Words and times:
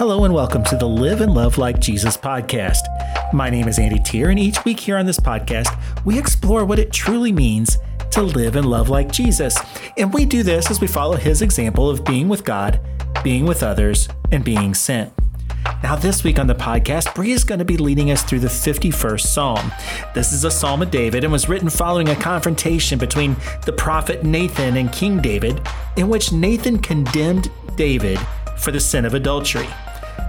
Hello 0.00 0.24
and 0.24 0.32
welcome 0.32 0.64
to 0.64 0.78
the 0.78 0.88
Live 0.88 1.20
and 1.20 1.34
Love 1.34 1.58
Like 1.58 1.78
Jesus 1.78 2.16
podcast. 2.16 2.80
My 3.34 3.50
name 3.50 3.68
is 3.68 3.78
Andy 3.78 3.98
Tier, 3.98 4.30
and 4.30 4.38
each 4.38 4.64
week 4.64 4.80
here 4.80 4.96
on 4.96 5.04
this 5.04 5.20
podcast, 5.20 5.78
we 6.06 6.18
explore 6.18 6.64
what 6.64 6.78
it 6.78 6.90
truly 6.90 7.32
means 7.32 7.76
to 8.12 8.22
live 8.22 8.56
and 8.56 8.64
love 8.64 8.88
like 8.88 9.12
Jesus. 9.12 9.58
And 9.98 10.10
we 10.10 10.24
do 10.24 10.42
this 10.42 10.70
as 10.70 10.80
we 10.80 10.86
follow 10.86 11.16
his 11.16 11.42
example 11.42 11.90
of 11.90 12.02
being 12.02 12.30
with 12.30 12.44
God, 12.44 12.80
being 13.22 13.44
with 13.44 13.62
others, 13.62 14.08
and 14.32 14.42
being 14.42 14.72
sent. 14.72 15.12
Now, 15.82 15.96
this 15.96 16.24
week 16.24 16.38
on 16.38 16.46
the 16.46 16.54
podcast, 16.54 17.14
Bree 17.14 17.32
is 17.32 17.44
going 17.44 17.58
to 17.58 17.66
be 17.66 17.76
leading 17.76 18.10
us 18.10 18.22
through 18.22 18.40
the 18.40 18.48
51st 18.48 19.20
Psalm. 19.20 19.70
This 20.14 20.32
is 20.32 20.44
a 20.44 20.50
Psalm 20.50 20.80
of 20.80 20.90
David 20.90 21.24
and 21.24 21.32
was 21.32 21.46
written 21.46 21.68
following 21.68 22.08
a 22.08 22.16
confrontation 22.16 22.98
between 22.98 23.36
the 23.66 23.74
prophet 23.74 24.24
Nathan 24.24 24.78
and 24.78 24.90
King 24.90 25.20
David, 25.20 25.60
in 25.98 26.08
which 26.08 26.32
Nathan 26.32 26.78
condemned 26.78 27.50
David 27.76 28.18
for 28.56 28.72
the 28.72 28.80
sin 28.80 29.04
of 29.04 29.12
adultery. 29.12 29.68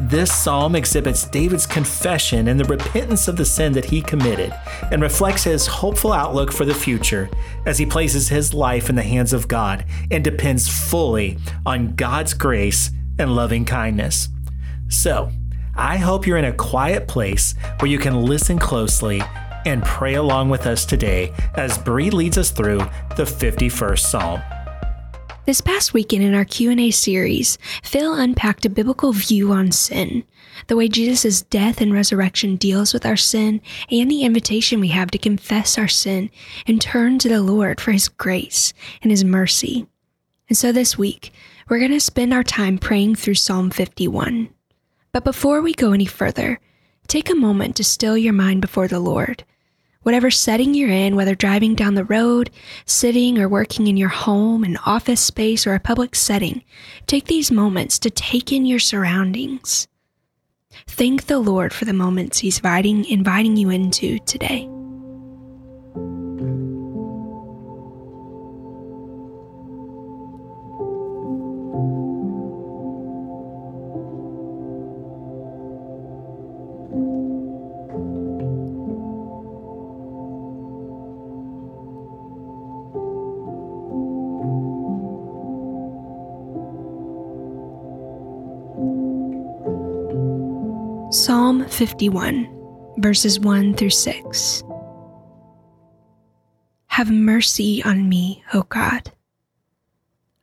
This 0.00 0.32
psalm 0.32 0.74
exhibits 0.74 1.26
David's 1.26 1.66
confession 1.66 2.48
and 2.48 2.58
the 2.58 2.64
repentance 2.64 3.28
of 3.28 3.36
the 3.36 3.44
sin 3.44 3.72
that 3.74 3.84
he 3.84 4.02
committed 4.02 4.52
and 4.90 5.00
reflects 5.00 5.44
his 5.44 5.66
hopeful 5.66 6.12
outlook 6.12 6.52
for 6.52 6.64
the 6.64 6.74
future 6.74 7.30
as 7.64 7.78
he 7.78 7.86
places 7.86 8.28
his 8.28 8.52
life 8.52 8.90
in 8.90 8.96
the 8.96 9.02
hands 9.02 9.32
of 9.32 9.46
God 9.46 9.84
and 10.10 10.24
depends 10.24 10.68
fully 10.68 11.38
on 11.64 11.94
God's 11.94 12.34
grace 12.34 12.90
and 13.18 13.36
loving 13.36 13.64
kindness. 13.64 14.28
So, 14.88 15.30
I 15.76 15.96
hope 15.96 16.26
you're 16.26 16.38
in 16.38 16.44
a 16.44 16.52
quiet 16.52 17.08
place 17.08 17.54
where 17.78 17.90
you 17.90 17.98
can 17.98 18.24
listen 18.24 18.58
closely 18.58 19.22
and 19.64 19.82
pray 19.84 20.14
along 20.14 20.50
with 20.50 20.66
us 20.66 20.84
today 20.84 21.32
as 21.54 21.78
Bree 21.78 22.10
leads 22.10 22.36
us 22.36 22.50
through 22.50 22.78
the 23.16 23.24
51st 23.24 23.98
Psalm. 23.98 24.42
This 25.46 25.60
past 25.60 25.92
weekend 25.92 26.24
in 26.24 26.32
our 26.32 26.46
Q&A 26.46 26.90
series, 26.90 27.58
Phil 27.82 28.14
unpacked 28.14 28.64
a 28.64 28.70
biblical 28.70 29.12
view 29.12 29.52
on 29.52 29.72
sin, 29.72 30.24
the 30.68 30.76
way 30.76 30.88
Jesus' 30.88 31.42
death 31.42 31.82
and 31.82 31.92
resurrection 31.92 32.56
deals 32.56 32.94
with 32.94 33.04
our 33.04 33.18
sin, 33.18 33.60
and 33.90 34.10
the 34.10 34.22
invitation 34.22 34.80
we 34.80 34.88
have 34.88 35.10
to 35.10 35.18
confess 35.18 35.76
our 35.76 35.86
sin 35.86 36.30
and 36.66 36.80
turn 36.80 37.18
to 37.18 37.28
the 37.28 37.42
Lord 37.42 37.78
for 37.78 37.92
his 37.92 38.08
grace 38.08 38.72
and 39.02 39.10
his 39.10 39.22
mercy. 39.22 39.86
And 40.48 40.56
so 40.56 40.72
this 40.72 40.96
week, 40.96 41.30
we're 41.68 41.78
going 41.78 41.90
to 41.90 42.00
spend 42.00 42.32
our 42.32 42.44
time 42.44 42.78
praying 42.78 43.16
through 43.16 43.34
Psalm 43.34 43.68
51. 43.68 44.48
But 45.12 45.24
before 45.24 45.60
we 45.60 45.74
go 45.74 45.92
any 45.92 46.06
further, 46.06 46.58
take 47.06 47.28
a 47.28 47.34
moment 47.34 47.76
to 47.76 47.84
still 47.84 48.16
your 48.16 48.32
mind 48.32 48.62
before 48.62 48.88
the 48.88 48.98
Lord 48.98 49.44
Whatever 50.04 50.30
setting 50.30 50.74
you're 50.74 50.90
in, 50.90 51.16
whether 51.16 51.34
driving 51.34 51.74
down 51.74 51.94
the 51.94 52.04
road, 52.04 52.50
sitting 52.86 53.38
or 53.38 53.48
working 53.48 53.86
in 53.86 53.96
your 53.96 54.10
home, 54.10 54.62
an 54.62 54.76
office 54.86 55.20
space, 55.20 55.66
or 55.66 55.74
a 55.74 55.80
public 55.80 56.14
setting, 56.14 56.62
take 57.06 57.26
these 57.26 57.50
moments 57.50 57.98
to 57.98 58.10
take 58.10 58.52
in 58.52 58.66
your 58.66 58.78
surroundings. 58.78 59.88
Thank 60.86 61.24
the 61.26 61.38
Lord 61.38 61.72
for 61.72 61.86
the 61.86 61.92
moments 61.92 62.38
He's 62.38 62.58
inviting, 62.58 63.06
inviting 63.06 63.56
you 63.56 63.70
into 63.70 64.18
today. 64.20 64.68
Psalm 91.14 91.64
51, 91.68 92.94
verses 92.98 93.38
1 93.38 93.74
through 93.74 93.90
6. 93.90 94.64
Have 96.86 97.08
mercy 97.08 97.80
on 97.84 98.08
me, 98.08 98.42
O 98.52 98.64
God, 98.64 99.12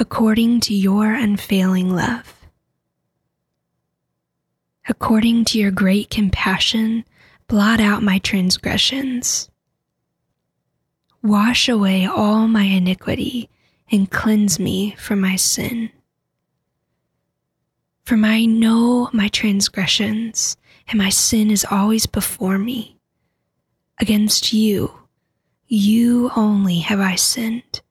according 0.00 0.58
to 0.62 0.74
your 0.74 1.14
unfailing 1.14 1.94
love. 1.94 2.48
According 4.88 5.44
to 5.44 5.58
your 5.60 5.70
great 5.70 6.10
compassion, 6.10 7.04
blot 7.46 7.78
out 7.78 8.02
my 8.02 8.18
transgressions. 8.18 9.48
Wash 11.22 11.68
away 11.68 12.06
all 12.06 12.48
my 12.48 12.64
iniquity 12.64 13.48
and 13.92 14.10
cleanse 14.10 14.58
me 14.58 14.96
from 14.98 15.20
my 15.20 15.36
sin. 15.36 15.90
For 18.06 18.14
I 18.14 18.44
know 18.44 19.10
my 19.12 19.26
transgressions, 19.26 20.56
and 20.86 20.96
my 20.96 21.08
sin 21.08 21.50
is 21.50 21.66
always 21.68 22.06
before 22.06 22.56
me. 22.56 23.00
Against 23.98 24.52
you, 24.52 25.00
you 25.66 26.30
only 26.36 26.78
have 26.78 27.00
I 27.00 27.16
sinned, 27.16 27.82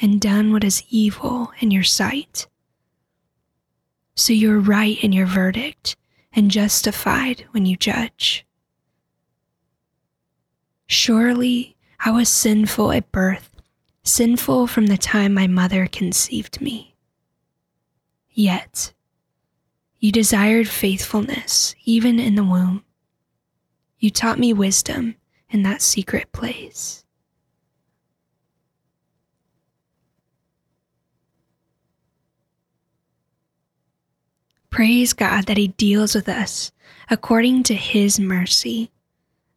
and 0.00 0.20
done 0.20 0.52
what 0.52 0.62
is 0.62 0.84
evil 0.88 1.52
in 1.58 1.72
your 1.72 1.82
sight. 1.82 2.46
So 4.14 4.32
you're 4.32 4.60
right 4.60 5.02
in 5.02 5.12
your 5.12 5.26
verdict, 5.26 5.96
and 6.32 6.48
justified 6.48 7.44
when 7.50 7.66
you 7.66 7.76
judge. 7.76 8.46
Surely 10.86 11.76
I 11.98 12.12
was 12.12 12.28
sinful 12.28 12.92
at 12.92 13.10
birth, 13.10 13.50
sinful 14.04 14.68
from 14.68 14.86
the 14.86 14.96
time 14.96 15.34
my 15.34 15.48
mother 15.48 15.88
conceived 15.88 16.60
me. 16.60 16.94
Yet, 18.30 18.92
you 20.06 20.12
desired 20.12 20.68
faithfulness 20.68 21.74
even 21.84 22.20
in 22.20 22.36
the 22.36 22.44
womb. 22.44 22.84
You 23.98 24.08
taught 24.08 24.38
me 24.38 24.52
wisdom 24.52 25.16
in 25.50 25.64
that 25.64 25.82
secret 25.82 26.30
place. 26.30 27.04
Praise 34.70 35.12
God 35.12 35.46
that 35.46 35.56
He 35.56 35.68
deals 35.68 36.14
with 36.14 36.28
us 36.28 36.70
according 37.10 37.64
to 37.64 37.74
His 37.74 38.20
mercy, 38.20 38.92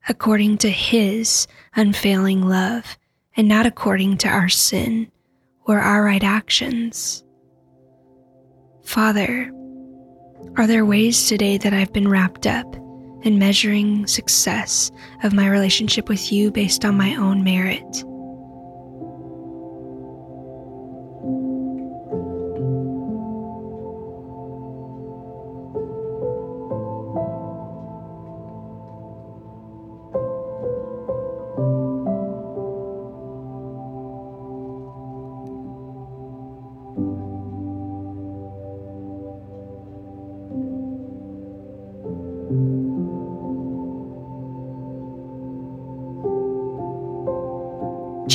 according 0.07 0.57
to 0.59 0.71
His 0.71 1.45
unfailing 1.75 2.41
love, 2.41 2.97
and 3.37 3.47
not 3.47 3.67
according 3.67 4.17
to 4.17 4.27
our 4.27 4.49
sin 4.49 5.11
or 5.67 5.77
our 5.77 6.03
right 6.03 6.23
actions. 6.23 7.23
Father, 8.83 9.51
are 10.57 10.67
there 10.67 10.85
ways 10.85 11.27
today 11.27 11.57
that 11.57 11.73
I've 11.73 11.93
been 11.93 12.07
wrapped 12.07 12.45
up 12.45 12.75
in 13.21 13.39
measuring 13.39 14.07
success 14.07 14.91
of 15.23 15.33
my 15.33 15.49
relationship 15.49 16.09
with 16.09 16.31
you 16.31 16.51
based 16.51 16.85
on 16.85 16.97
my 16.97 17.15
own 17.15 17.43
merit? 17.43 18.03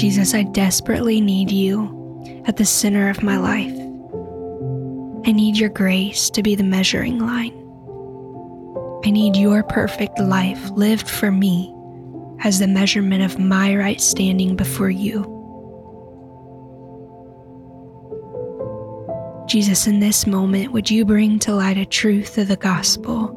Jesus, 0.04 0.34
I 0.34 0.42
desperately 0.42 1.18
need 1.18 1.50
you 1.50 2.42
at 2.44 2.58
the 2.58 2.66
center 2.66 3.08
of 3.08 3.22
my 3.22 3.38
life. 3.38 3.72
I 5.26 5.32
need 5.32 5.56
your 5.56 5.70
grace 5.70 6.28
to 6.28 6.42
be 6.42 6.54
the 6.54 6.62
measuring 6.62 7.20
line. 7.20 7.54
I 9.02 9.08
need 9.10 9.34
your 9.34 9.62
perfect 9.62 10.18
life 10.18 10.68
lived 10.72 11.08
for 11.08 11.30
me 11.30 11.74
as 12.40 12.58
the 12.58 12.66
measurement 12.66 13.22
of 13.22 13.38
my 13.38 13.74
right 13.74 13.98
standing 13.98 14.56
before 14.56 14.90
you. 14.90 15.22
Jesus, 19.48 19.86
in 19.86 20.00
this 20.00 20.26
moment, 20.26 20.72
would 20.72 20.90
you 20.90 21.06
bring 21.06 21.38
to 21.38 21.54
light 21.54 21.78
a 21.78 21.86
truth 21.86 22.36
of 22.36 22.48
the 22.48 22.56
gospel 22.56 23.28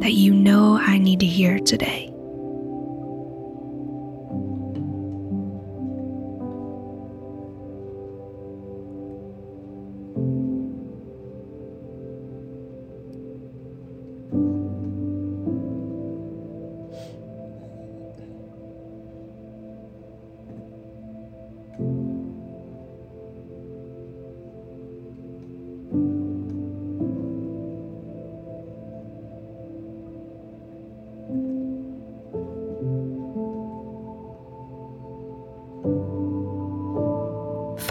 that 0.00 0.12
you 0.12 0.34
know 0.34 0.76
I 0.76 0.98
need 0.98 1.20
to 1.20 1.26
hear 1.26 1.58
today? 1.58 2.11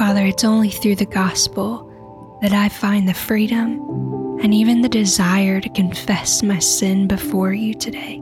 Father, 0.01 0.25
it's 0.25 0.43
only 0.43 0.69
through 0.71 0.95
the 0.95 1.05
gospel 1.05 1.87
that 2.41 2.53
I 2.53 2.69
find 2.69 3.07
the 3.07 3.13
freedom 3.13 3.90
and 4.41 4.53
even 4.53 4.81
the 4.81 4.89
desire 4.89 5.61
to 5.61 5.69
confess 5.69 6.41
my 6.41 6.59
sin 6.59 7.07
before 7.07 7.53
you 7.53 7.73
today. 7.73 8.15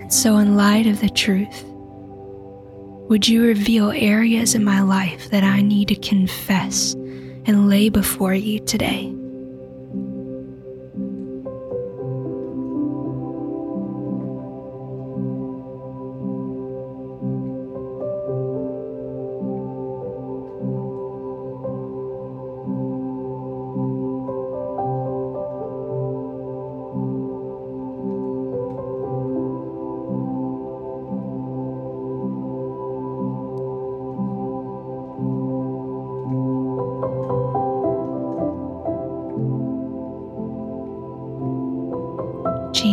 And 0.00 0.12
so, 0.12 0.36
in 0.38 0.56
light 0.56 0.86
of 0.86 1.00
the 1.00 1.08
truth, 1.08 1.64
would 3.08 3.26
you 3.26 3.42
reveal 3.42 3.90
areas 3.90 4.54
in 4.54 4.62
my 4.62 4.82
life 4.82 5.30
that 5.30 5.42
I 5.42 5.62
need 5.62 5.88
to 5.88 5.96
confess 5.96 6.94
and 7.46 7.68
lay 7.68 7.88
before 7.88 8.34
you 8.34 8.60
today? 8.60 9.12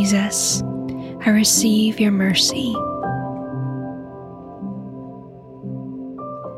Jesus, 0.07 0.63
I 1.25 1.31
receive 1.31 1.99
your 1.99 2.13
mercy. 2.13 2.71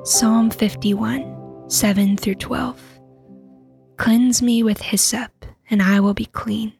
Psalm 0.04 0.52
51, 0.52 1.66
7 1.68 2.16
through 2.16 2.36
12. 2.36 2.80
Cleanse 3.98 4.44
me 4.44 4.62
with 4.62 4.80
hyssop, 4.80 5.48
and 5.68 5.82
I 5.82 6.00
will 6.00 6.14
be 6.14 6.28
clean. 6.28 6.74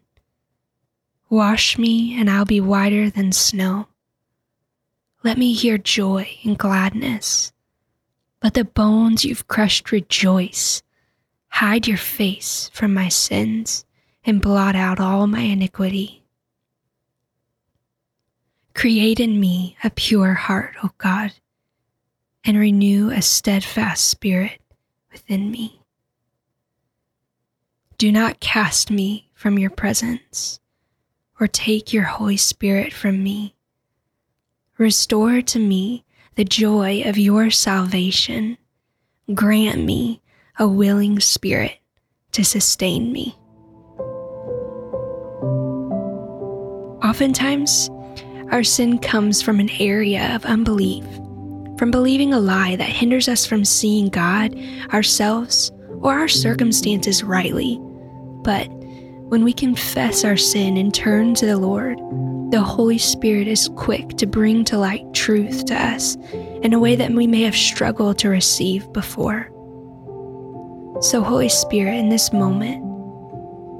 Wash 1.32 1.80
me, 1.80 2.16
and 2.20 2.30
I'll 2.30 2.46
be 2.46 2.62
whiter 2.62 3.10
than 3.10 3.32
snow. 3.32 3.88
Let 5.24 5.40
me 5.40 5.54
hear 5.54 5.80
joy 5.80 6.30
and 6.44 6.56
gladness. 6.56 7.52
Let 8.44 8.54
the 8.54 8.64
bones 8.64 9.26
you've 9.26 9.48
crushed 9.48 9.92
rejoice. 9.92 10.84
Hide 11.48 11.88
your 11.88 11.98
face 11.98 12.70
from 12.76 12.94
my 12.94 13.10
sins 13.10 13.86
and 14.24 14.40
blot 14.40 14.76
out 14.76 15.00
all 15.00 15.26
my 15.26 15.42
iniquity. 15.42 16.19
Create 18.80 19.20
in 19.20 19.42
me 19.42 19.76
a 19.84 19.90
pure 19.90 20.36
heart, 20.36 20.74
O 20.82 20.92
God, 21.00 21.34
and 22.46 22.58
renew 22.58 23.10
a 23.10 23.22
steadfast 23.22 24.08
spirit 24.08 24.62
within 25.12 25.52
me. 25.52 25.82
Do 27.98 28.10
not 28.10 28.40
cast 28.40 28.90
me 28.90 29.32
from 29.34 29.60
your 29.60 29.70
presence 29.70 30.62
or 31.42 31.48
take 31.48 31.92
your 31.92 32.06
Holy 32.06 32.38
Spirit 32.38 32.94
from 32.94 33.22
me. 33.22 33.54
Restore 34.78 35.42
to 35.42 35.60
me 35.60 36.06
the 36.36 36.46
joy 36.46 37.02
of 37.06 37.18
your 37.18 37.52
salvation. 37.52 38.58
Grant 39.34 39.84
me 39.84 40.22
a 40.58 40.70
willing 40.70 41.20
spirit 41.20 41.80
to 42.32 42.46
sustain 42.46 43.12
me. 43.12 43.36
Oftentimes, 47.04 47.90
our 48.52 48.64
sin 48.64 48.98
comes 48.98 49.42
from 49.42 49.60
an 49.60 49.70
area 49.80 50.36
of 50.36 50.46
unbelief, 50.46 51.06
from 51.78 51.92
believing 51.92 52.34
a 52.34 52.40
lie 52.40 52.76
that 52.76 52.90
hinders 52.90 53.30
us 53.30 53.46
from 53.46 53.64
seeing 53.64 54.10
God, 54.10 54.58
ourselves, 54.92 55.72
or 56.02 56.14
our 56.14 56.28
circumstances 56.28 57.24
rightly. 57.24 57.80
But 58.44 58.68
when 59.30 59.44
we 59.44 59.54
confess 59.54 60.24
our 60.24 60.38
sin 60.38 60.78
and 60.78 60.94
turn 60.94 61.36
to 61.36 61.46
the 61.46 61.58
Lord, 61.58 62.00
the 62.52 62.62
Holy 62.62 62.98
Spirit 62.98 63.48
is 63.48 63.70
quick 63.76 64.10
to 64.18 64.26
bring 64.26 64.64
to 64.66 64.78
light 64.80 65.06
truth 65.14 65.66
to 65.66 65.76
us 65.76 66.16
in 66.64 66.74
a 66.74 66.80
way 66.80 66.96
that 66.96 67.12
we 67.12 67.28
may 67.28 67.44
have 67.44 67.56
struggled 67.56 68.18
to 68.20 68.30
receive 68.30 68.92
before. 68.94 69.48
So, 71.02 71.22
Holy 71.22 71.50
Spirit, 71.50 71.96
in 71.98 72.10
this 72.10 72.34
moment, 72.34 72.84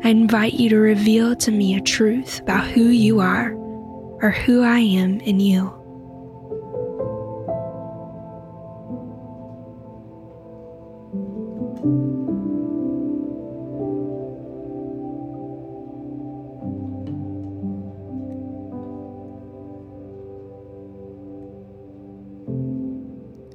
I 0.06 0.10
invite 0.10 0.54
you 0.54 0.70
to 0.70 0.78
reveal 0.78 1.36
to 1.38 1.52
me 1.52 1.76
a 1.76 1.82
truth 1.82 2.40
about 2.42 2.68
who 2.68 2.84
you 2.84 3.20
are 3.20 3.59
or 4.22 4.32
who 4.32 4.64
I 4.64 4.80
am 4.80 5.20
in 5.22 5.40
you. 5.40 5.76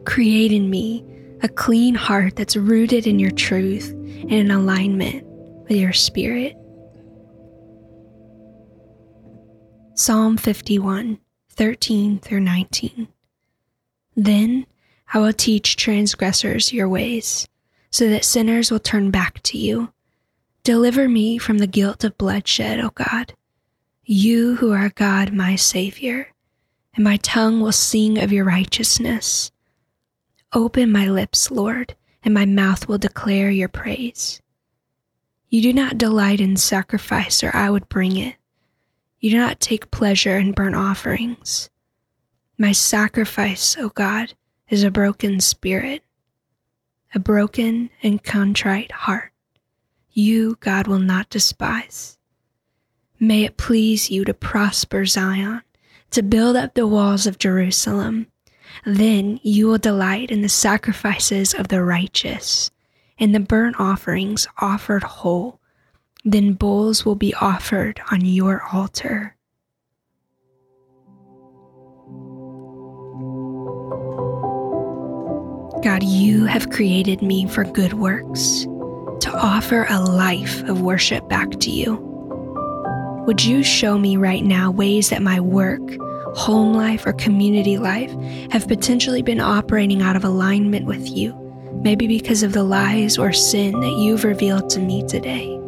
Create 0.05 0.53
in 0.53 0.71
me 0.71 1.05
a 1.43 1.49
clean 1.49 1.95
heart 1.95 2.37
that's 2.37 2.57
rooted 2.57 3.07
in 3.07 3.19
your 3.19 3.33
truth 3.33 3.91
and 3.91 4.33
in 4.33 4.51
alignment 4.51 5.27
with 5.69 5.77
your 5.77 5.93
spirit. 5.93 6.57
Psalm 9.97 10.37
51, 10.37 11.21
13 11.51 12.19
through 12.19 12.41
19. 12.41 13.07
Then 14.17 14.67
I 15.13 15.21
will 15.21 15.33
teach 15.33 15.77
transgressors 15.77 16.73
your 16.73 16.89
ways, 16.89 17.47
so 17.91 18.09
that 18.09 18.25
sinners 18.25 18.73
will 18.73 18.81
turn 18.81 19.13
back 19.13 19.41
to 19.45 19.57
you. 19.57 19.93
Deliver 20.65 21.09
me 21.09 21.39
from 21.39 21.59
the 21.59 21.69
guilt 21.69 22.03
of 22.03 22.19
bloodshed, 22.19 22.81
O 22.81 22.91
God. 22.91 23.35
You 24.05 24.57
who 24.57 24.73
are 24.73 24.91
God, 24.91 25.33
my 25.33 25.55
Savior, 25.55 26.33
and 26.97 27.05
my 27.05 27.17
tongue 27.19 27.61
will 27.61 27.71
sing 27.71 28.19
of 28.19 28.33
your 28.33 28.45
righteousness. 28.45 29.53
Open 30.53 30.91
my 30.91 31.09
lips, 31.09 31.53
Lord, 31.53 31.95
and 32.25 32.35
my 32.35 32.47
mouth 32.47 32.89
will 32.89 32.99
declare 32.99 33.49
your 33.49 33.69
praise. 33.69 34.43
You 35.51 35.63
do 35.63 35.73
not 35.73 35.99
delight 35.99 36.41
in 36.41 36.57
sacrifice, 36.57 37.45
or 37.45 37.55
I 37.55 37.71
would 37.71 37.89
bring 37.89 38.17
it. 38.17 38.35
You 39.25 39.31
do 39.31 39.39
not 39.39 39.59
take 39.59 39.91
pleasure 39.91 40.37
in 40.37 40.53
burnt 40.53 40.77
offerings. 40.77 41.71
My 42.59 42.73
sacrifice, 42.73 43.75
O 43.79 43.89
God, 43.89 44.35
is 44.69 44.85
a 44.85 44.91
broken 44.91 45.41
spirit, 45.41 46.03
a 47.15 47.19
broken 47.19 47.89
and 48.03 48.23
contrite 48.23 48.93
heart. 48.93 49.33
You, 50.13 50.59
God, 50.61 50.87
will 50.87 50.99
not 50.99 51.31
despise. 51.31 52.19
May 53.19 53.45
it 53.45 53.57
please 53.57 54.11
you 54.11 54.27
to 54.27 54.35
prosper 54.35 55.07
Zion, 55.07 55.63
to 56.11 56.23
build 56.23 56.55
up 56.55 56.75
the 56.75 56.87
walls 56.87 57.27
of 57.27 57.39
Jerusalem. 57.39 58.27
Then 58.85 59.41
you 59.43 59.69
will 59.69 59.79
delight 59.79 60.31
in 60.31 60.43
the 60.43 60.51
sacrifices 60.51 61.55
of 61.55 61.69
the 61.69 61.83
righteous, 61.83 62.71
in 63.17 63.33
the 63.33 63.41
burnt 63.41 63.77
offerings 63.81 64.47
offered 64.59 65.03
whole 65.03 65.61
then 66.25 66.55
bulls 66.55 67.05
will 67.05 67.15
be 67.15 67.35
offered 67.35 68.01
on 68.11 68.25
your 68.25 68.63
altar. 68.73 69.37
God, 75.83 76.03
you 76.03 76.47
have 76.47 76.71
created 76.71 77.21
me 77.21 77.47
for 77.47 77.65
good 77.65 77.93
works, 77.93 78.63
to 79.21 79.31
offer 79.35 79.87
a 79.91 80.01
life 80.01 80.63
of 80.63 80.81
worship 80.81 81.29
back 81.29 81.51
to 81.61 81.71
you. 81.71 81.97
Would 83.27 83.45
you 83.45 83.63
show 83.63 83.99
me 83.99 84.17
right 84.17 84.45
now 84.45 84.71
ways 84.71 85.11
that 85.11 85.21
my 85.21 85.41
work, 85.41 85.83
home 86.35 86.73
life, 86.75 87.05
or 87.07 87.13
community 87.13 87.77
life 87.77 88.11
have 88.51 88.67
potentially 88.67 89.21
been 89.21 89.41
operating 89.41 90.01
out 90.01 90.17
of 90.17 90.25
alignment 90.25 90.87
with 90.87 91.07
you, 91.07 91.35
maybe 91.83 92.07
because 92.07 92.43
of 92.43 92.55
the 92.55 92.65
lies 92.65 93.19
or 93.19 93.33
sin 93.33 93.79
that 93.81 93.99
you've 93.99 94.25
revealed 94.25 94.71
to 94.71 94.81
me 94.81 95.07
today? 95.07 95.61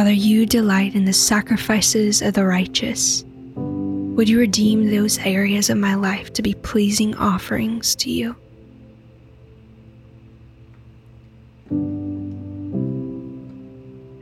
Father, 0.00 0.12
you 0.12 0.46
delight 0.46 0.94
in 0.94 1.04
the 1.04 1.12
sacrifices 1.12 2.22
of 2.22 2.32
the 2.32 2.46
righteous. 2.46 3.22
Would 3.54 4.30
you 4.30 4.38
redeem 4.38 4.88
those 4.88 5.18
areas 5.18 5.68
of 5.68 5.76
my 5.76 5.94
life 5.94 6.32
to 6.32 6.40
be 6.40 6.54
pleasing 6.54 7.14
offerings 7.16 7.94
to 7.96 8.10
you? 8.10 8.34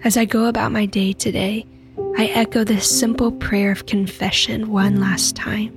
As 0.03 0.17
I 0.17 0.25
go 0.25 0.47
about 0.47 0.73
my 0.73 0.85
day 0.85 1.13
today, 1.13 1.65
I 2.17 2.27
echo 2.27 2.65
this 2.65 2.99
simple 2.99 3.31
prayer 3.31 3.71
of 3.71 3.87
confession 3.87 4.73
one 4.73 5.01
last 5.01 5.37
time. 5.37 5.73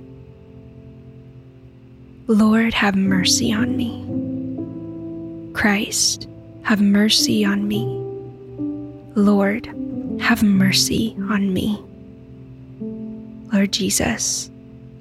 Lord, 2.26 2.74
have 2.74 2.96
mercy 2.96 3.52
on 3.52 3.76
me. 3.76 5.52
Christ, 5.54 6.26
have 6.64 6.80
mercy 6.80 7.44
on 7.44 7.68
me. 7.68 8.00
Lord, 9.14 9.72
have 10.20 10.42
mercy 10.42 11.16
on 11.30 11.52
me. 11.52 11.82
Lord 13.52 13.72
Jesus, 13.72 14.50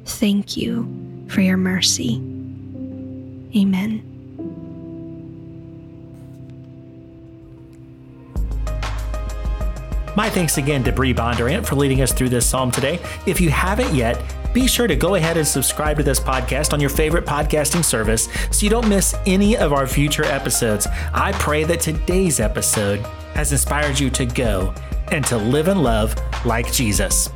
thank 0.05 0.57
you 0.57 1.25
for 1.27 1.41
your 1.41 1.57
mercy. 1.57 2.15
Amen. 3.55 4.07
My 10.15 10.29
thanks 10.29 10.57
again 10.57 10.83
to 10.83 10.91
Bree 10.91 11.13
Bondurant 11.13 11.65
for 11.65 11.75
leading 11.75 12.01
us 12.01 12.11
through 12.11 12.29
this 12.29 12.45
psalm 12.45 12.69
today. 12.69 12.99
If 13.25 13.39
you 13.39 13.49
haven't 13.49 13.95
yet, 13.95 14.21
be 14.53 14.67
sure 14.67 14.87
to 14.87 14.95
go 14.97 15.15
ahead 15.15 15.37
and 15.37 15.47
subscribe 15.47 15.97
to 15.97 16.03
this 16.03 16.19
podcast 16.19 16.73
on 16.73 16.81
your 16.81 16.89
favorite 16.89 17.25
podcasting 17.25 17.85
service 17.85 18.27
so 18.51 18.65
you 18.65 18.69
don't 18.69 18.89
miss 18.89 19.15
any 19.25 19.55
of 19.55 19.71
our 19.71 19.87
future 19.87 20.25
episodes. 20.25 20.85
I 21.13 21.31
pray 21.33 21.63
that 21.63 21.79
today's 21.79 22.41
episode 22.41 22.99
has 23.33 23.53
inspired 23.53 23.97
you 23.97 24.09
to 24.09 24.25
go 24.25 24.73
and 25.11 25.25
to 25.25 25.37
live 25.37 25.67
and 25.67 25.81
love 25.83 26.15
like 26.45 26.71
Jesus. 26.71 27.29